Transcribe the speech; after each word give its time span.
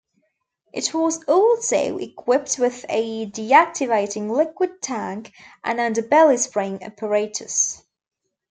It 0.73 0.95
was 0.95 1.23
also 1.25 1.99
equipped 1.99 2.57
with 2.57 2.87
a 2.89 3.27
deactivating 3.27 4.31
liquid 4.35 4.81
tank 4.81 5.31
and 5.63 5.77
underbelly 5.77 6.39
spraying 6.39 6.81
apparatus. 6.81 7.83